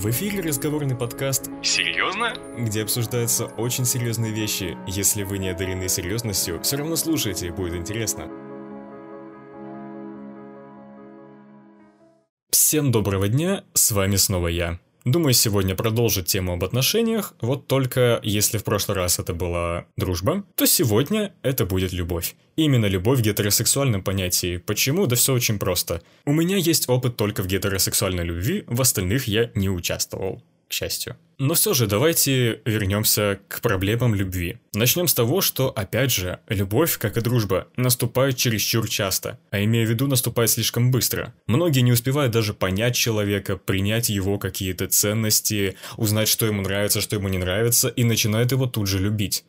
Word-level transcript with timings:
В 0.00 0.08
эфире 0.08 0.40
разговорный 0.40 0.96
подкаст 0.96 1.50
Серьезно? 1.62 2.32
где 2.56 2.84
обсуждаются 2.84 3.44
очень 3.44 3.84
серьезные 3.84 4.32
вещи. 4.32 4.78
Если 4.86 5.24
вы 5.24 5.36
не 5.36 5.50
одарены 5.50 5.90
серьезностью, 5.90 6.58
все 6.62 6.78
равно 6.78 6.96
слушайте, 6.96 7.52
будет 7.52 7.74
интересно. 7.74 8.26
Всем 12.50 12.90
доброго 12.90 13.28
дня, 13.28 13.62
с 13.74 13.92
вами 13.92 14.16
снова 14.16 14.48
я. 14.48 14.78
Думаю, 15.04 15.32
сегодня 15.32 15.74
продолжить 15.74 16.26
тему 16.26 16.52
об 16.52 16.62
отношениях, 16.62 17.34
вот 17.40 17.66
только 17.66 18.20
если 18.22 18.58
в 18.58 18.64
прошлый 18.64 18.96
раз 18.96 19.18
это 19.18 19.32
была 19.32 19.86
дружба, 19.96 20.44
то 20.56 20.66
сегодня 20.66 21.32
это 21.42 21.64
будет 21.64 21.92
любовь. 21.92 22.36
Именно 22.56 22.84
любовь 22.84 23.20
в 23.20 23.22
гетеросексуальном 23.22 24.02
понятии. 24.02 24.58
Почему? 24.58 25.06
Да 25.06 25.16
все 25.16 25.32
очень 25.32 25.58
просто. 25.58 26.02
У 26.26 26.32
меня 26.32 26.58
есть 26.58 26.88
опыт 26.88 27.16
только 27.16 27.42
в 27.42 27.46
гетеросексуальной 27.46 28.24
любви, 28.24 28.64
в 28.66 28.80
остальных 28.82 29.26
я 29.26 29.50
не 29.54 29.70
участвовал 29.70 30.42
к 30.70 30.72
счастью. 30.72 31.16
Но 31.38 31.54
все 31.54 31.74
же 31.74 31.86
давайте 31.86 32.60
вернемся 32.64 33.40
к 33.48 33.60
проблемам 33.60 34.14
любви. 34.14 34.58
Начнем 34.72 35.08
с 35.08 35.14
того, 35.14 35.40
что, 35.40 35.68
опять 35.68 36.12
же, 36.12 36.38
любовь, 36.48 36.96
как 36.98 37.16
и 37.16 37.20
дружба, 37.20 37.66
наступает 37.76 38.36
чересчур 38.36 38.88
часто, 38.88 39.38
а 39.50 39.62
имея 39.64 39.84
в 39.84 39.90
виду 39.90 40.06
наступает 40.06 40.50
слишком 40.50 40.90
быстро. 40.90 41.34
Многие 41.46 41.80
не 41.80 41.92
успевают 41.92 42.32
даже 42.32 42.54
понять 42.54 42.94
человека, 42.94 43.56
принять 43.56 44.10
его 44.10 44.38
какие-то 44.38 44.86
ценности, 44.86 45.76
узнать, 45.96 46.28
что 46.28 46.46
ему 46.46 46.62
нравится, 46.62 47.00
что 47.00 47.16
ему 47.16 47.28
не 47.28 47.38
нравится, 47.38 47.88
и 47.88 48.04
начинают 48.04 48.52
его 48.52 48.66
тут 48.66 48.86
же 48.86 48.98
любить. 48.98 49.44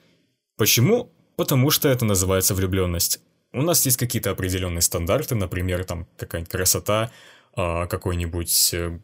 Почему? 0.58 1.12
Потому 1.36 1.70
что 1.70 1.88
это 1.88 2.04
называется 2.04 2.56
влюбленность. 2.56 3.20
У 3.54 3.62
нас 3.62 3.86
есть 3.86 3.98
какие-то 3.98 4.32
определенные 4.32 4.82
стандарты, 4.82 5.36
например, 5.36 5.84
там 5.84 6.08
какая-нибудь 6.18 6.52
красота, 6.52 7.12
а, 7.54 7.86
какой-нибудь 7.88 8.74
э, 8.74 9.00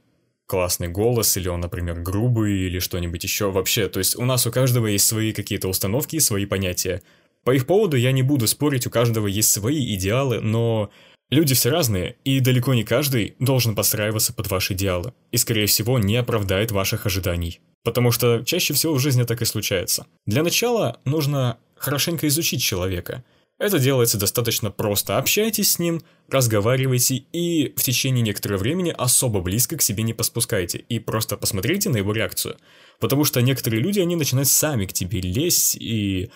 классный 0.47 0.87
голос, 0.87 1.37
или 1.37 1.47
он, 1.47 1.59
например, 1.59 1.99
грубый, 1.99 2.57
или 2.57 2.79
что-нибудь 2.79 3.23
еще 3.23 3.51
вообще. 3.51 3.87
То 3.89 3.99
есть 3.99 4.15
у 4.15 4.25
нас 4.25 4.47
у 4.47 4.51
каждого 4.51 4.87
есть 4.87 5.05
свои 5.05 5.33
какие-то 5.33 5.67
установки 5.67 6.15
и 6.15 6.21
свои 6.21 6.45
понятия. 6.45 7.03
По 7.43 7.51
их 7.51 7.67
поводу 7.67 7.97
я 7.97 8.11
не 8.11 8.23
буду 8.23 8.47
спорить, 8.47 8.87
у 8.87 8.89
каждого 8.89 9.27
есть 9.27 9.51
свои 9.51 9.93
идеалы, 9.95 10.41
но 10.41 10.89
люди 11.29 11.53
все 11.53 11.69
разные, 11.69 12.15
и 12.23 12.39
далеко 12.39 12.73
не 12.73 12.83
каждый 12.83 13.35
должен 13.39 13.75
подстраиваться 13.75 14.33
под 14.33 14.49
ваши 14.49 14.73
идеалы, 14.73 15.13
и, 15.31 15.37
скорее 15.37 15.67
всего, 15.67 15.99
не 15.99 16.15
оправдает 16.15 16.71
ваших 16.71 17.05
ожиданий. 17.05 17.59
Потому 17.83 18.11
что 18.11 18.43
чаще 18.43 18.73
всего 18.73 18.93
в 18.93 18.99
жизни 18.99 19.23
так 19.23 19.41
и 19.41 19.45
случается. 19.45 20.07
Для 20.25 20.43
начала 20.43 20.99
нужно 21.05 21.57
хорошенько 21.75 22.27
изучить 22.27 22.63
человека– 22.63 23.23
это 23.59 23.79
делается 23.79 24.19
достаточно 24.19 24.69
просто. 24.69 25.17
Общайтесь 25.17 25.73
с 25.73 25.79
ним, 25.79 26.01
разговаривайте 26.29 27.15
и 27.15 27.73
в 27.75 27.81
течение 27.81 28.21
некоторого 28.21 28.59
времени 28.59 28.93
особо 28.95 29.41
близко 29.41 29.77
к 29.77 29.81
себе 29.81 30.03
не 30.03 30.13
поспускайте. 30.13 30.77
И 30.77 30.99
просто 30.99 31.37
посмотрите 31.37 31.89
на 31.89 31.97
его 31.97 32.11
реакцию. 32.11 32.57
Потому 32.99 33.23
что 33.23 33.41
некоторые 33.41 33.81
люди, 33.81 33.99
они 33.99 34.15
начинают 34.15 34.47
сами 34.47 34.85
к 34.85 34.93
тебе 34.93 35.21
лезть 35.21 35.75
и... 35.79 36.29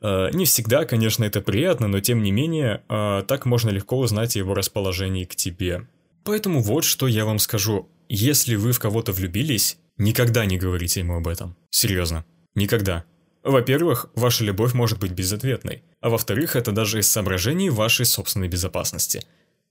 Э, 0.00 0.30
не 0.32 0.44
всегда, 0.44 0.84
конечно, 0.84 1.24
это 1.24 1.40
приятно, 1.40 1.88
но 1.88 2.00
тем 2.00 2.22
не 2.22 2.30
менее, 2.30 2.82
э, 2.88 3.22
так 3.26 3.46
можно 3.46 3.70
легко 3.70 3.98
узнать 3.98 4.36
о 4.36 4.38
его 4.38 4.54
расположении 4.54 5.24
к 5.24 5.34
тебе. 5.34 5.86
Поэтому 6.24 6.60
вот 6.60 6.84
что 6.84 7.06
я 7.06 7.24
вам 7.24 7.38
скажу. 7.38 7.88
Если 8.08 8.56
вы 8.56 8.72
в 8.72 8.78
кого-то 8.78 9.12
влюбились, 9.12 9.76
никогда 9.98 10.44
не 10.44 10.56
говорите 10.56 11.00
ему 11.00 11.16
об 11.16 11.28
этом. 11.28 11.56
Серьезно. 11.70 12.24
Никогда. 12.54 13.04
Во-первых, 13.42 14.10
ваша 14.14 14.44
любовь 14.44 14.74
может 14.74 14.98
быть 14.98 15.12
безответной, 15.12 15.82
а 16.00 16.10
во-вторых, 16.10 16.56
это 16.56 16.72
даже 16.72 16.98
из 16.98 17.10
соображений 17.10 17.70
вашей 17.70 18.04
собственной 18.04 18.48
безопасности. 18.48 19.22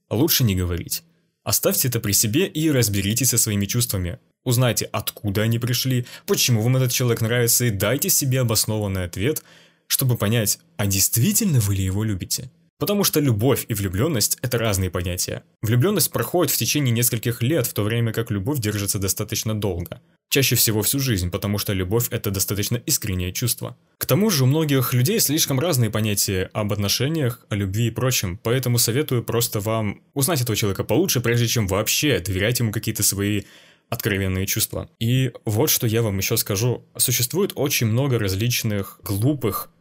Лучше 0.09 0.43
не 0.43 0.55
говорить. 0.55 1.03
Оставьте 1.43 1.87
это 1.87 1.99
при 1.99 2.11
себе 2.11 2.47
и 2.47 2.71
разберитесь 2.71 3.29
со 3.29 3.37
своими 3.37 3.65
чувствами. 3.65 4.19
Узнайте, 4.43 4.85
откуда 4.85 5.43
они 5.43 5.59
пришли, 5.59 6.05
почему 6.25 6.61
вам 6.61 6.77
этот 6.77 6.91
человек 6.91 7.21
нравится, 7.21 7.65
и 7.65 7.69
дайте 7.69 8.09
себе 8.09 8.41
обоснованный 8.41 9.03
ответ, 9.03 9.43
чтобы 9.87 10.17
понять, 10.17 10.59
а 10.77 10.87
действительно 10.87 11.59
вы 11.59 11.75
ли 11.75 11.83
его 11.83 12.03
любите. 12.03 12.51
Потому 12.79 13.03
что 13.03 13.19
любовь 13.19 13.65
и 13.67 13.73
влюбленность– 13.73 14.37
это 14.41 14.57
разные 14.57 14.89
понятия. 14.89 15.43
Влюбленность 15.61 16.11
проходит 16.11 16.53
в 16.53 16.57
течение 16.57 16.93
нескольких 16.93 17.41
лет, 17.43 17.67
в 17.67 17.73
то 17.73 17.83
время 17.83 18.13
как 18.13 18.31
любовь 18.31 18.59
держится 18.59 18.99
достаточно 18.99 19.53
долго. 19.53 20.01
Чаще 20.29 20.55
всего 20.55 20.83
всю 20.83 20.99
жизнь, 20.99 21.31
потому 21.31 21.57
что 21.57 21.73
любовь– 21.73 22.07
это 22.11 22.29
достаточно 22.29 22.77
искреннее 22.77 23.33
чувство. 23.33 23.75
К 23.97 24.05
тому 24.05 24.29
же 24.29 24.43
у 24.43 24.47
многих 24.47 24.93
людей 24.93 25.19
слишком 25.19 25.59
разные 25.59 25.89
понятия 25.89 26.51
об 26.53 26.71
отношениях, 26.71 27.45
о 27.49 27.55
любви 27.55 27.87
и 27.87 27.91
прочем, 27.91 28.37
поэтому 28.37 28.77
советую 28.77 29.23
просто 29.23 29.59
вам 29.59 30.03
узнать 30.13 30.41
этого 30.41 30.55
человека 30.55 30.83
получше, 30.83 31.19
прежде 31.19 31.47
чем 31.47 31.65
вообще 31.65 32.19
доверять 32.19 32.59
ему 32.59 32.71
какие-то 32.71 33.01
свои 33.01 33.41
откровенные 33.89 34.45
чувства. 34.45 34.87
И 34.99 35.31
вот 35.45 35.71
что 35.71 35.87
я 35.87 36.03
вам 36.03 36.19
еще 36.19 36.37
скажу. 36.37 36.85
Существует 36.95 37.53
очень 37.55 37.87
много 37.87 38.19
различных 38.19 38.99
глупых, 39.03 39.71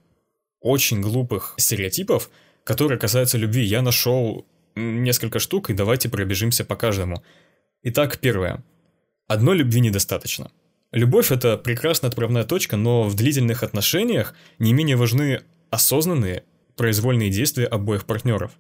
очень 0.61 1.03
глупых 1.03 1.55
стереотипов, 1.59 2.31
которые 2.65 2.99
касаются 2.99 3.37
любви. 3.37 3.65
Я 3.65 3.83
нашел 3.83 4.47
несколько 4.75 5.41
штук, 5.41 5.69
и 5.69 5.75
давайте 5.75 6.09
пробежимся 6.09 6.65
по 6.65 6.75
каждому. 6.75 7.23
Итак, 7.83 8.19
первое. 8.19 8.65
Одной 9.29 9.59
любви 9.59 9.81
недостаточно. 9.81 10.51
Любовь– 10.91 11.31
это 11.31 11.59
прекрасная 11.59 12.09
отправная 12.09 12.45
точка, 12.45 12.79
но 12.79 13.05
в 13.05 13.15
длительных 13.15 13.63
отношениях 13.63 14.35
не 14.59 14.73
менее 14.73 14.97
важны 14.97 15.43
осознанные, 15.69 16.45
произвольные 16.77 17.29
действия 17.29 17.67
обоих 17.67 18.07
партнеров. 18.07 18.53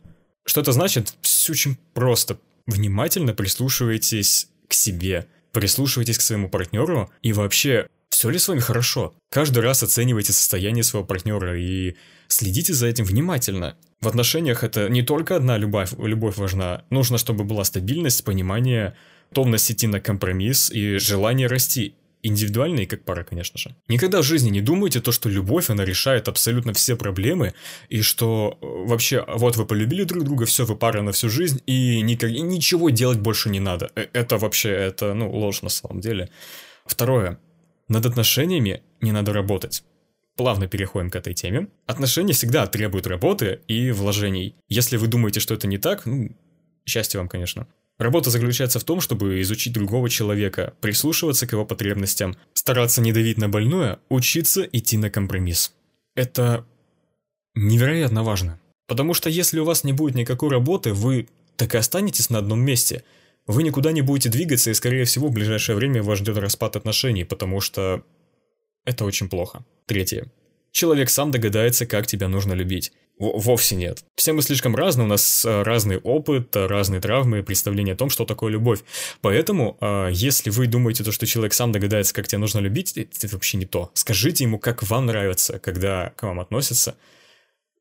Что 0.45 0.61
это 0.61 0.73
значит? 0.73 1.15
Все 1.23 1.53
очень 1.53 1.79
просто. 1.95 2.39
Внимательно 2.67 3.33
прислушивайтесь 3.33 4.49
к 4.69 4.75
себе, 4.75 5.27
прислушивайтесь 5.53 6.19
к 6.19 6.23
своему 6.23 6.51
партнеру 6.51 7.11
и 7.23 7.33
вообще, 7.33 7.89
все 8.11 8.29
ли 8.29 8.39
с 8.39 8.47
вами 8.47 8.61
хорошо. 8.61 9.15
Каждый 9.31 9.61
раз 9.61 9.83
оценивайте 9.83 10.35
состояние 10.35 10.85
своего 10.85 11.07
партнера 11.07 11.59
и 11.59 11.97
следите 12.27 12.75
за 12.75 12.89
этим 12.89 13.07
внимательно. 13.07 13.75
В 14.03 14.09
отношениях 14.09 14.65
это 14.65 14.91
не 14.91 15.03
только 15.03 15.35
одна 15.35 15.57
любовь, 15.57 15.93
любовь 15.97 16.37
важна. 16.37 16.85
Нужно, 16.91 17.17
чтобы 17.17 17.45
была 17.45 17.65
стабильность, 17.65 18.23
понимание, 18.23 18.95
готовность 19.31 19.71
идти 19.71 19.87
на 19.87 20.01
компромисс 20.01 20.71
и 20.71 20.99
желание 20.99 21.47
расти. 21.47 21.95
Индивидуально 22.21 22.81
и 22.81 22.87
как 22.87 23.05
пара, 23.05 23.23
конечно 23.23 23.59
же. 23.59 23.77
Никогда 23.87 24.21
в 24.21 24.25
жизни 24.25 24.51
не 24.51 24.61
думайте 24.61 25.01
то, 25.01 25.13
что 25.13 25.29
любовь, 25.29 25.71
она 25.71 25.85
решает 25.85 26.27
абсолютно 26.27 26.73
все 26.73 26.97
проблемы, 26.97 27.55
и 27.89 28.03
что 28.03 28.59
э, 28.61 28.67
вообще, 28.89 29.25
вот 29.29 29.57
вы 29.57 29.65
полюбили 29.65 30.03
друг 30.03 30.25
друга, 30.25 30.45
все, 30.45 30.65
вы 30.65 30.75
пара 30.75 31.03
на 31.03 31.13
всю 31.13 31.29
жизнь, 31.29 31.63
и, 31.67 32.01
никак, 32.01 32.31
и 32.31 32.41
ничего 32.41 32.91
делать 32.91 33.21
больше 33.21 33.51
не 33.51 33.61
надо. 33.61 33.93
Э, 33.95 34.07
это 34.13 34.37
вообще, 34.37 34.71
это, 34.71 35.15
ну, 35.15 35.31
ложь 35.31 35.63
на 35.63 35.69
самом 35.69 36.01
деле. 36.01 36.29
Второе. 36.87 37.39
Над 37.87 38.05
отношениями 38.05 38.83
не 39.01 39.13
надо 39.13 39.33
работать. 39.33 39.85
Плавно 40.37 40.67
переходим 40.67 41.11
к 41.11 41.17
этой 41.17 41.35
теме. 41.35 41.69
Отношения 41.87 42.33
всегда 42.33 42.67
требуют 42.67 43.07
работы 43.07 43.61
и 43.69 43.93
вложений. 43.93 44.57
Если 44.69 44.97
вы 44.97 45.07
думаете, 45.07 45.39
что 45.39 45.55
это 45.55 45.69
не 45.69 45.79
так, 45.79 46.05
ну, 46.05 46.31
счастье 46.85 47.21
вам, 47.21 47.29
конечно. 47.29 47.69
Работа 47.99 48.31
заключается 48.31 48.79
в 48.79 48.85
том, 48.85 49.01
чтобы 49.01 49.41
изучить 49.43 49.73
другого 49.73 50.09
человека, 50.09 50.75
прислушиваться 50.81 51.47
к 51.47 51.53
его 51.53 51.65
потребностям, 51.65 52.37
стараться 52.55 53.01
не 53.01 53.13
давить 53.13 53.39
на 53.39 53.49
больное, 53.49 53.99
учиться 54.09 54.63
идти 54.63 54.97
на 54.97 55.11
компромисс. 55.11 55.73
Это 56.15 56.65
невероятно 57.55 58.23
важно. 58.23 58.61
Потому 58.87 59.15
что 59.15 59.29
если 59.29 59.59
у 59.59 59.65
вас 59.65 59.83
не 59.83 59.93
будет 59.93 60.15
никакой 60.15 60.49
работы, 60.49 60.93
вы 60.93 61.29
так 61.57 61.75
и 61.75 61.79
останетесь 61.79 62.31
на 62.31 62.39
одном 62.39 62.61
месте. 62.61 63.03
Вы 63.47 63.65
никуда 63.65 63.91
не 63.91 64.03
будете 64.03 64.29
двигаться, 64.29 64.71
и, 64.71 64.75
скорее 64.75 65.05
всего, 65.05 65.29
в 65.29 65.33
ближайшее 65.33 65.75
время 65.75 66.03
вас 66.03 66.19
ждет 66.21 66.37
распад 66.39 66.77
отношений, 66.77 67.25
потому 67.25 67.61
что 67.61 68.05
это 68.85 69.05
очень 69.05 69.29
плохо. 69.29 69.65
Третье. 69.87 70.31
Человек 70.71 71.11
сам 71.11 71.31
догадается, 71.33 71.85
как 71.85 72.07
тебя 72.07 72.29
нужно 72.29 72.53
любить. 72.53 72.93
Вовсе 73.19 73.75
нет. 73.75 74.05
Все 74.15 74.33
мы 74.33 74.43
слишком 74.43 74.77
разные, 74.77 75.05
у 75.05 75.09
нас 75.09 75.45
э, 75.45 75.63
разный 75.63 75.99
опыт, 75.99 76.55
э, 76.55 76.67
разные 76.67 77.01
травмы, 77.01 77.43
представление 77.43 77.95
о 77.95 77.97
том, 77.97 78.11
что 78.11 78.25
такое 78.25 78.53
любовь. 78.53 78.81
Поэтому, 79.21 79.77
э, 79.81 80.11
если 80.13 80.51
вы 80.51 80.69
думаете, 80.69 81.03
то, 81.03 81.11
что 81.11 81.27
человек 81.27 81.53
сам 81.53 81.73
догадается, 81.73 82.15
как 82.15 82.29
тебя 82.29 82.39
нужно 82.39 82.61
любить, 82.61 82.97
это 82.97 83.29
вообще 83.33 83.57
не 83.57 83.67
то. 83.67 83.91
Скажите 83.95 84.45
ему, 84.45 84.59
как 84.59 84.83
вам 84.85 85.07
нравится, 85.07 85.59
когда 85.59 86.13
к 86.17 86.23
вам 86.23 86.39
относятся 86.39 86.95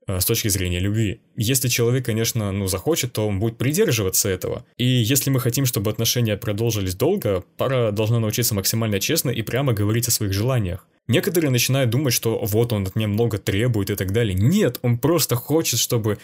с 0.08 0.26
точки 0.26 0.48
зрения 0.48 0.80
любви. 0.80 1.20
Если 1.36 1.68
человек, 1.68 2.06
конечно, 2.06 2.52
ну, 2.52 2.68
захочет, 2.68 3.14
то 3.14 3.28
он 3.28 3.40
будет 3.40 3.58
придерживаться 3.58 4.30
этого. 4.30 4.66
И 4.78 4.86
если 4.86 5.30
мы 5.30 5.40
хотим, 5.40 5.66
чтобы 5.66 5.92
отношения 5.92 6.38
продолжились 6.38 6.96
долго, 6.96 7.44
пара 7.58 7.92
должна 7.92 8.20
научиться 8.20 8.56
максимально 8.56 9.00
честно 9.00 9.30
и 9.30 9.42
прямо 9.42 9.74
говорить 9.74 10.08
о 10.08 10.12
своих 10.12 10.34
желаниях. 10.34 10.88
Некоторые 11.08 11.52
начинают 11.52 11.90
думать, 11.90 12.14
что 12.14 12.38
вот 12.44 12.74
он 12.74 12.86
от 12.86 12.96
меня 12.96 13.08
много 13.08 13.38
требует 13.38 13.90
и 13.90 13.96
так 13.96 14.12
далее. 14.12 14.34
Нет, 14.34 14.78
он 14.82 14.98
просто 14.98 15.36
хочет, 15.36 15.80
чтобы 15.80 16.18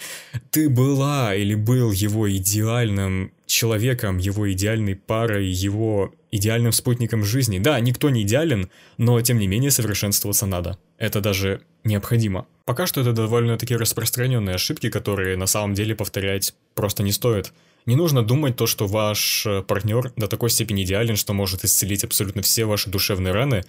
ты 0.52 0.70
была 0.70 1.34
или 1.34 1.56
был 1.56 1.92
его 1.92 2.30
идеальным 2.30 3.32
человеком, 3.46 4.18
его 4.18 4.52
идеальной 4.52 4.96
парой, 4.96 5.48
его 5.48 6.14
идеальным 6.32 6.74
спутником 6.74 7.24
жизни. 7.24 7.60
Да, 7.60 7.80
никто 7.80 8.10
не 8.10 8.24
идеален, 8.24 8.70
но 8.98 9.22
тем 9.22 9.40
не 9.40 9.48
менее 9.48 9.72
совершенствоваться 9.72 10.46
надо. 10.46 10.78
Это 10.98 11.22
даже 11.22 11.62
необходимо. 11.86 12.48
Пока 12.66 12.88
что 12.88 13.02
это 13.02 13.12
довольно-таки 13.12 13.76
распространенные 13.76 14.56
ошибки, 14.56 14.90
которые 14.90 15.36
на 15.36 15.48
самом 15.48 15.74
деле 15.74 15.96
повторять 15.96 16.54
просто 16.76 17.04
не 17.04 17.12
стоит. 17.12 17.52
Не 17.86 17.96
нужно 17.98 18.24
думать 18.24 18.56
то, 18.56 18.68
что 18.68 18.88
ваш 18.88 19.46
э, 19.46 19.62
партнер 19.62 20.14
до 20.16 20.28
такой 20.28 20.50
степени 20.50 20.84
идеален, 20.84 21.18
что 21.18 21.34
может 21.34 21.66
исцелить 21.66 22.06
абсолютно 22.06 22.42
все 22.42 22.64
ваши 22.64 22.90
душевные 22.90 23.34
раны. 23.34 23.66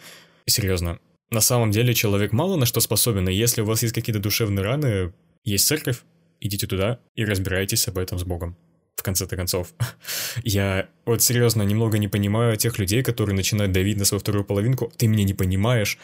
Серьезно, 0.46 1.00
на 1.31 1.41
самом 1.41 1.73
деле 1.73 1.94
человек 1.94 2.32
мало 2.32 2.55
на 2.55 2.67
что 2.67 2.79
способен, 2.79 3.29
и 3.29 3.35
если 3.35 3.62
у 3.62 3.64
вас 3.64 3.82
есть 3.82 3.94
какие-то 3.94 4.20
душевные 4.20 4.64
раны, 4.64 5.12
есть 5.43 5.67
церковь, 5.67 6.02
идите 6.41 6.69
туда 6.69 7.00
и 7.17 7.25
разбирайтесь 7.25 7.88
об 7.88 7.99
этом 7.99 8.20
с 8.20 8.23
Богом. 8.23 8.56
В 8.94 9.02
конце-то 9.02 9.35
концов. 9.35 9.75
Я 10.44 10.88
вот 11.05 11.20
серьезно 11.20 11.62
немного 11.62 11.99
не 11.99 12.06
понимаю 12.06 12.56
тех 12.56 12.79
людей, 12.79 13.02
которые 13.02 13.35
начинают 13.35 13.73
давить 13.73 13.99
на 13.99 14.05
свою 14.05 14.20
вторую 14.20 14.44
половинку. 14.44 14.93
Ты 14.96 15.08
меня 15.08 15.25
не 15.25 15.35
понимаешь, 15.35 15.99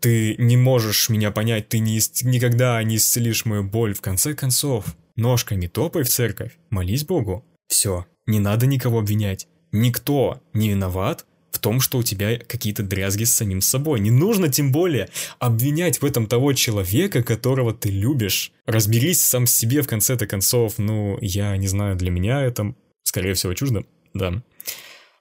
ты 0.00 0.36
не 0.38 0.56
можешь 0.56 1.08
меня 1.08 1.30
понять, 1.30 1.68
ты 1.68 1.78
не, 1.78 2.00
никогда 2.22 2.82
не 2.82 2.96
исцелишь 2.96 3.44
мою 3.44 3.64
боль. 3.64 3.94
В 3.94 4.00
конце 4.00 4.34
концов, 4.34 4.96
ножками 5.16 5.66
топай 5.66 6.02
в 6.02 6.08
церковь, 6.08 6.52
молись 6.70 7.04
Богу. 7.04 7.44
Все, 7.68 8.06
не 8.26 8.40
надо 8.40 8.66
никого 8.66 8.98
обвинять. 8.98 9.48
Никто 9.72 10.40
не 10.52 10.70
виноват 10.70 11.26
в 11.50 11.58
том, 11.58 11.80
что 11.80 11.98
у 11.98 12.02
тебя 12.02 12.38
какие-то 12.38 12.82
дрязги 12.82 13.24
с 13.24 13.34
самим 13.34 13.60
собой. 13.60 14.00
Не 14.00 14.10
нужно 14.10 14.48
тем 14.48 14.72
более 14.72 15.08
обвинять 15.38 16.02
в 16.02 16.04
этом 16.04 16.26
того 16.26 16.52
человека, 16.52 17.22
которого 17.22 17.72
ты 17.72 17.90
любишь. 17.90 18.52
Разберись 18.66 19.22
сам 19.22 19.46
с 19.46 19.54
себе 19.54 19.82
в 19.82 19.86
конце-то 19.86 20.26
концов. 20.26 20.74
Ну, 20.78 21.18
я 21.20 21.56
не 21.56 21.68
знаю, 21.68 21.96
для 21.96 22.10
меня 22.10 22.42
это, 22.42 22.74
скорее 23.02 23.34
всего, 23.34 23.54
чуждо. 23.54 23.84
Да. 24.14 24.42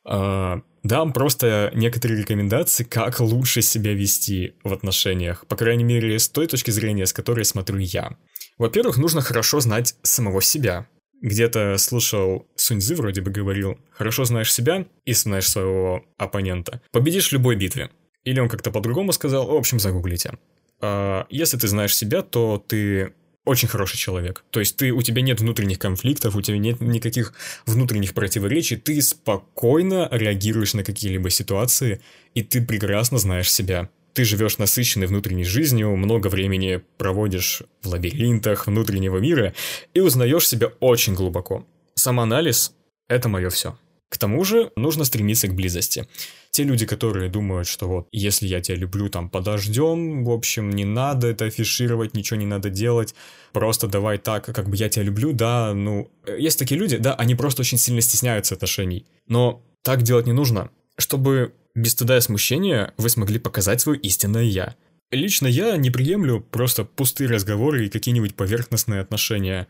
А, 0.05 0.61
дам 0.83 1.13
просто 1.13 1.71
некоторые 1.73 2.21
рекомендации, 2.21 2.83
как 2.83 3.19
лучше 3.19 3.61
себя 3.61 3.93
вести 3.93 4.55
в 4.63 4.73
отношениях. 4.73 5.45
По 5.47 5.55
крайней 5.55 5.83
мере, 5.83 6.19
с 6.19 6.29
той 6.29 6.47
точки 6.47 6.71
зрения, 6.71 7.05
с 7.05 7.13
которой 7.13 7.45
смотрю 7.45 7.79
я. 7.79 8.17
Во-первых, 8.57 8.97
нужно 8.97 9.21
хорошо 9.21 9.59
знать 9.59 9.95
самого 10.03 10.41
себя 10.41 10.87
где-то 11.23 11.77
слушал 11.77 12.45
Суньзы 12.55 12.95
вроде 12.95 13.21
бы 13.21 13.31
говорил, 13.31 13.79
хорошо 13.91 14.25
знаешь 14.25 14.53
себя 14.53 14.85
и 15.05 15.13
знаешь 15.13 15.49
своего 15.49 16.03
оппонента, 16.17 16.81
победишь 16.91 17.29
в 17.29 17.31
любой 17.31 17.55
битве. 17.55 17.89
Или 18.25 18.39
он 18.39 18.49
как-то 18.49 18.71
по-другому 18.71 19.11
сказал, 19.13 19.47
в 19.47 19.55
общем, 19.55 19.79
загуглите. 19.79 20.37
А 20.81 21.25
если 21.29 21.57
ты 21.57 21.67
знаешь 21.67 21.95
себя, 21.95 22.21
то 22.21 22.63
ты 22.65 23.13
очень 23.45 23.67
хороший 23.67 23.97
человек. 23.97 24.43
То 24.49 24.59
есть 24.59 24.77
ты, 24.77 24.91
у 24.91 25.01
тебя 25.01 25.21
нет 25.21 25.41
внутренних 25.41 25.79
конфликтов, 25.79 26.35
у 26.35 26.41
тебя 26.41 26.57
нет 26.57 26.81
никаких 26.81 27.33
внутренних 27.65 28.13
противоречий, 28.13 28.77
ты 28.77 29.01
спокойно 29.01 30.07
реагируешь 30.11 30.73
на 30.73 30.83
какие-либо 30.83 31.29
ситуации, 31.29 32.01
и 32.33 32.43
ты 32.43 32.61
прекрасно 32.61 33.17
знаешь 33.17 33.51
себя 33.51 33.89
ты 34.13 34.23
живешь 34.25 34.59
насыщенной 34.59 35.07
внутренней 35.07 35.43
жизнью, 35.43 35.95
много 35.95 36.27
времени 36.27 36.81
проводишь 36.97 37.63
в 37.81 37.87
лабиринтах 37.87 38.67
внутреннего 38.67 39.17
мира 39.17 39.53
и 39.93 39.99
узнаешь 39.99 40.47
себя 40.47 40.67
очень 40.79 41.15
глубоко. 41.15 41.65
Самоанализ– 41.95 42.73
это 43.07 43.27
мое 43.27 43.49
все. 43.49 43.75
К 44.13 44.17
тому 44.19 44.43
же 44.43 44.71
нужно 44.75 45.05
стремиться 45.05 45.47
к 45.47 45.55
близости. 45.55 46.07
Те 46.51 46.65
люди, 46.65 46.85
которые 46.85 47.31
думают, 47.31 47.67
что 47.67 47.87
вот 47.87 48.07
если 48.11 48.45
я 48.45 48.61
тебя 48.61 48.77
люблю, 48.77 49.09
там 49.09 49.27
подождем, 49.27 50.23
в 50.23 50.29
общем, 50.29 50.69
не 50.69 50.85
надо 50.85 51.29
это 51.29 51.45
афишировать, 51.45 52.13
ничего 52.13 52.39
не 52.39 52.45
надо 52.45 52.69
делать, 52.69 53.15
просто 53.53 53.87
давай 53.87 54.19
так, 54.19 54.45
как 54.45 54.69
бы 54.69 54.75
я 54.75 54.87
тебя 54.87 55.01
люблю, 55.05 55.33
да, 55.33 55.73
ну, 55.73 56.11
есть 56.27 56.59
такие 56.59 56.79
люди, 56.79 56.97
да, 56.97 57.15
они 57.15 57.33
просто 57.33 57.61
очень 57.61 57.79
сильно 57.79 58.01
стесняются 58.01 58.53
отношений. 58.53 59.07
Но 59.27 59.63
так 59.81 60.03
делать 60.03 60.27
не 60.27 60.33
нужно. 60.33 60.69
Чтобы 60.95 61.55
без 61.73 61.93
стыда 61.93 62.17
и 62.17 62.21
смущения 62.21 62.93
вы 62.97 63.09
смогли 63.09 63.39
показать 63.39 63.81
свое 63.81 63.99
истинное 63.99 64.43
«я». 64.43 64.75
Лично 65.09 65.47
я 65.47 65.75
не 65.75 65.89
приемлю 65.89 66.39
просто 66.39 66.85
пустые 66.85 67.31
разговоры 67.31 67.87
и 67.87 67.89
какие-нибудь 67.89 68.35
поверхностные 68.35 69.01
отношения. 69.01 69.67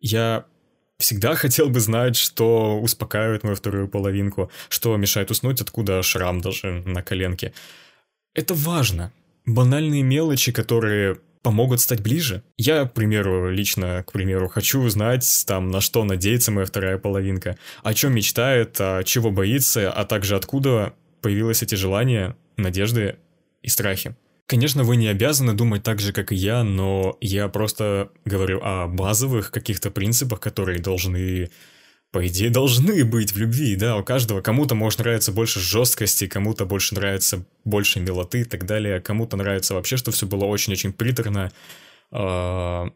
Я 0.00 0.46
всегда 1.02 1.34
хотел 1.34 1.68
бы 1.68 1.80
знать, 1.80 2.16
что 2.16 2.80
успокаивает 2.80 3.42
мою 3.42 3.56
вторую 3.56 3.88
половинку, 3.88 4.50
что 4.68 4.96
мешает 4.96 5.30
уснуть, 5.30 5.60
откуда 5.60 6.02
шрам 6.02 6.40
даже 6.40 6.82
на 6.86 7.02
коленке. 7.02 7.52
Это 8.34 8.54
важно. 8.54 9.12
Банальные 9.44 10.02
мелочи, 10.02 10.52
которые 10.52 11.18
помогут 11.42 11.80
стать 11.80 12.00
ближе. 12.00 12.42
Я, 12.56 12.84
к 12.84 12.94
примеру, 12.94 13.50
лично, 13.50 14.04
к 14.06 14.12
примеру, 14.12 14.48
хочу 14.48 14.80
узнать, 14.80 15.44
там, 15.46 15.70
на 15.70 15.80
что 15.80 16.04
надеется 16.04 16.52
моя 16.52 16.66
вторая 16.66 16.98
половинка, 16.98 17.58
о 17.82 17.94
чем 17.94 18.14
мечтает, 18.14 18.76
а 18.78 19.02
чего 19.02 19.32
боится, 19.32 19.92
а 19.92 20.04
также 20.04 20.36
откуда 20.36 20.94
появились 21.20 21.62
эти 21.62 21.74
желания, 21.74 22.36
надежды 22.56 23.16
и 23.62 23.68
страхи. 23.68 24.14
Конечно, 24.46 24.84
вы 24.84 24.96
не 24.96 25.08
обязаны 25.08 25.54
думать 25.54 25.82
так 25.82 26.00
же, 26.00 26.12
как 26.12 26.32
и 26.32 26.34
я, 26.34 26.62
но 26.62 27.16
я 27.20 27.48
просто 27.48 28.10
говорю 28.24 28.60
о 28.62 28.86
базовых 28.86 29.50
каких-то 29.50 29.90
принципах, 29.90 30.40
которые 30.40 30.78
должны, 30.78 31.50
по 32.10 32.26
идее, 32.26 32.50
должны 32.50 33.04
быть 33.04 33.32
в 33.32 33.38
любви, 33.38 33.76
да, 33.76 33.96
у 33.96 34.04
каждого. 34.04 34.42
Кому-то 34.42 34.74
может 34.74 34.98
нравиться 34.98 35.32
больше 35.32 35.60
жесткости, 35.60 36.26
кому-то 36.26 36.66
больше 36.66 36.94
нравится 36.94 37.46
больше 37.64 38.00
милоты 38.00 38.40
и 38.40 38.44
так 38.44 38.66
далее, 38.66 39.00
кому-то 39.00 39.36
нравится 39.36 39.74
вообще, 39.74 39.96
что 39.96 40.10
все 40.10 40.26
было 40.26 40.44
очень-очень 40.44 40.92
приторно. 40.92 41.50
А, 42.10 42.90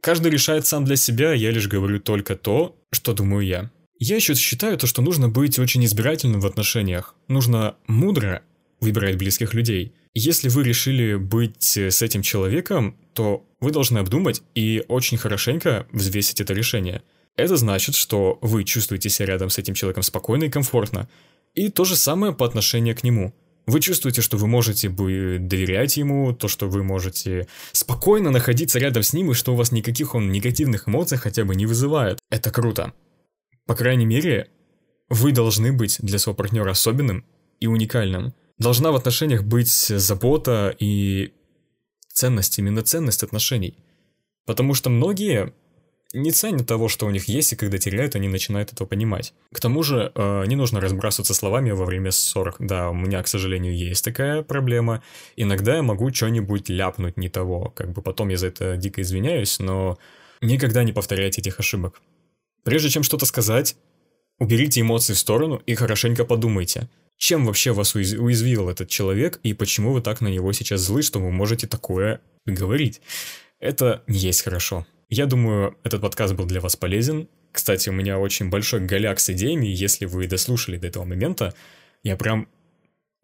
каждый 0.00 0.30
решает 0.30 0.66
сам 0.66 0.84
для 0.84 0.96
себя, 0.96 1.34
я 1.34 1.50
лишь 1.50 1.68
говорю 1.68 2.00
только 2.00 2.36
то, 2.36 2.74
что 2.90 3.12
думаю 3.12 3.44
я. 3.44 3.70
Я 3.98 4.16
еще 4.16 4.34
считаю 4.34 4.78
то, 4.78 4.86
что 4.86 5.02
нужно 5.02 5.28
быть 5.28 5.58
очень 5.58 5.84
избирательным 5.84 6.40
в 6.40 6.46
отношениях. 6.46 7.14
Нужно 7.28 7.76
мудро 7.86 8.42
выбирать 8.82 9.16
близких 9.16 9.54
людей. 9.54 9.94
Если 10.12 10.48
вы 10.48 10.64
решили 10.64 11.14
быть 11.14 11.76
с 11.76 12.02
этим 12.02 12.20
человеком, 12.20 12.96
то 13.14 13.46
вы 13.60 13.70
должны 13.70 13.98
обдумать 13.98 14.42
и 14.54 14.84
очень 14.88 15.16
хорошенько 15.16 15.86
взвесить 15.92 16.40
это 16.40 16.52
решение. 16.52 17.02
Это 17.36 17.56
значит, 17.56 17.94
что 17.94 18.38
вы 18.42 18.64
чувствуете 18.64 19.08
себя 19.08 19.26
рядом 19.26 19.48
с 19.48 19.56
этим 19.56 19.74
человеком 19.74 20.02
спокойно 20.02 20.44
и 20.44 20.50
комфортно. 20.50 21.08
И 21.54 21.70
то 21.70 21.84
же 21.84 21.96
самое 21.96 22.34
по 22.34 22.44
отношению 22.44 22.96
к 22.96 23.04
нему. 23.04 23.32
Вы 23.66 23.80
чувствуете, 23.80 24.20
что 24.20 24.36
вы 24.36 24.48
можете 24.48 24.88
бы 24.88 25.38
доверять 25.40 25.96
ему, 25.96 26.32
то, 26.34 26.48
что 26.48 26.68
вы 26.68 26.82
можете 26.82 27.46
спокойно 27.70 28.30
находиться 28.30 28.80
рядом 28.80 29.04
с 29.04 29.12
ним, 29.12 29.30
и 29.30 29.34
что 29.34 29.52
у 29.52 29.56
вас 29.56 29.70
никаких 29.70 30.16
он 30.16 30.32
негативных 30.32 30.88
эмоций 30.88 31.16
хотя 31.16 31.44
бы 31.44 31.54
не 31.54 31.66
вызывает. 31.66 32.18
Это 32.30 32.50
круто. 32.50 32.92
По 33.66 33.76
крайней 33.76 34.06
мере, 34.06 34.48
вы 35.08 35.30
должны 35.30 35.72
быть 35.72 35.98
для 36.00 36.18
своего 36.18 36.36
партнера 36.36 36.72
особенным 36.72 37.24
и 37.60 37.68
уникальным. 37.68 38.34
Должна 38.58 38.92
в 38.92 38.96
отношениях 38.96 39.42
быть 39.44 39.68
забота 39.68 40.74
и 40.78 41.32
ценность, 42.12 42.58
именно 42.58 42.82
ценность 42.82 43.22
отношений. 43.22 43.76
Потому 44.46 44.74
что 44.74 44.90
многие 44.90 45.52
не 46.14 46.30
ценят 46.30 46.66
того, 46.66 46.88
что 46.88 47.06
у 47.06 47.10
них 47.10 47.26
есть, 47.26 47.52
и 47.52 47.56
когда 47.56 47.78
теряют, 47.78 48.16
они 48.16 48.28
начинают 48.28 48.72
это 48.72 48.84
понимать. 48.84 49.32
К 49.52 49.60
тому 49.60 49.82
же, 49.82 50.12
э, 50.14 50.44
не 50.46 50.56
нужно 50.56 50.80
разбрасываться 50.80 51.32
словами 51.32 51.70
во 51.70 51.84
время 51.84 52.10
ссор. 52.10 52.54
Да, 52.58 52.90
у 52.90 52.94
меня, 52.94 53.22
к 53.22 53.28
сожалению, 53.28 53.74
есть 53.74 54.04
такая 54.04 54.42
проблема. 54.42 55.02
Иногда 55.36 55.76
я 55.76 55.82
могу 55.82 56.12
что-нибудь 56.12 56.68
ляпнуть 56.68 57.16
не 57.16 57.28
того. 57.28 57.72
Как 57.74 57.92
бы 57.92 58.02
потом 58.02 58.28
я 58.28 58.36
за 58.36 58.48
это 58.48 58.76
дико 58.76 59.00
извиняюсь, 59.00 59.58
но 59.58 59.98
никогда 60.42 60.84
не 60.84 60.92
повторяйте 60.92 61.40
этих 61.40 61.58
ошибок. 61.58 62.02
Прежде 62.62 62.90
чем 62.90 63.02
что-то 63.02 63.24
сказать, 63.24 63.76
уберите 64.38 64.82
эмоции 64.82 65.14
в 65.14 65.18
сторону 65.18 65.62
и 65.66 65.74
хорошенько 65.74 66.24
подумайте, 66.24 66.88
чем 67.22 67.46
вообще 67.46 67.70
вас 67.70 67.94
уязвил 67.94 68.68
этот 68.68 68.88
человек 68.88 69.38
и 69.44 69.54
почему 69.54 69.92
вы 69.92 70.02
так 70.02 70.20
на 70.22 70.26
него 70.26 70.52
сейчас 70.52 70.80
злы, 70.80 71.02
что 71.02 71.20
вы 71.20 71.30
можете 71.30 71.68
такое 71.68 72.20
говорить. 72.46 73.00
Это 73.60 74.02
не 74.08 74.18
есть 74.18 74.42
хорошо. 74.42 74.88
Я 75.08 75.26
думаю, 75.26 75.78
этот 75.84 76.02
подкаст 76.02 76.34
был 76.34 76.46
для 76.46 76.60
вас 76.60 76.74
полезен. 76.74 77.28
Кстати, 77.52 77.90
у 77.90 77.92
меня 77.92 78.18
очень 78.18 78.50
большой 78.50 78.80
голяк 78.80 79.20
с 79.20 79.30
идеями, 79.30 79.66
если 79.66 80.04
вы 80.04 80.26
дослушали 80.26 80.78
до 80.78 80.88
этого 80.88 81.04
момента, 81.04 81.54
я 82.02 82.16
прям 82.16 82.48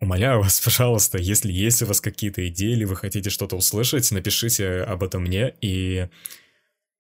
Умоляю 0.01 0.43
вас, 0.43 0.61
пожалуйста, 0.65 1.19
если 1.19 1.51
есть 1.51 1.83
у 1.83 1.87
вас 1.87 2.01
какие-то 2.01 2.47
идеи 2.47 2.75
или 2.75 2.85
вы 2.85 2.95
хотите 2.95 3.31
что-то 3.31 3.57
услышать, 3.57 4.13
напишите 4.13 4.83
об 4.83 5.03
этом 5.03 5.23
мне, 5.23 5.55
и 5.61 6.07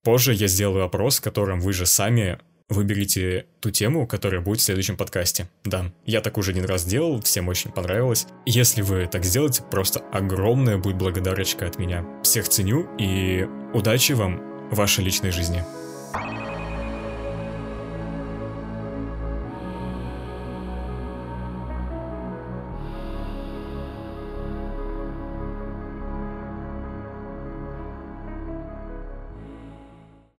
Позже 0.02 0.32
я 0.32 0.46
сделаю 0.46 0.84
опрос, 0.84 1.18
в 1.18 1.22
котором 1.22 1.60
вы 1.60 1.72
же 1.72 1.84
сами 1.84 2.38
выберите 2.68 3.46
ту 3.60 3.70
тему, 3.70 4.06
которая 4.06 4.40
будет 4.40 4.60
в 4.60 4.62
следующем 4.62 4.96
подкасте. 4.96 5.48
Да, 5.64 5.90
я 6.04 6.20
так 6.20 6.38
уже 6.38 6.52
один 6.52 6.64
раз 6.64 6.84
делал, 6.84 7.20
всем 7.22 7.48
очень 7.48 7.70
понравилось. 7.70 8.26
Если 8.46 8.82
вы 8.82 9.06
так 9.06 9.24
сделаете, 9.24 9.62
просто 9.70 10.00
огромная 10.12 10.78
будет 10.78 10.96
благодарочка 10.96 11.66
от 11.66 11.78
меня. 11.78 12.04
Всех 12.22 12.48
ценю 12.48 12.86
и 12.98 13.48
удачи 13.72 14.12
вам 14.12 14.42
в 14.70 14.76
вашей 14.76 15.04
личной 15.04 15.30
жизни. 15.30 15.64